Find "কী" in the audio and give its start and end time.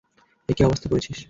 0.53-0.61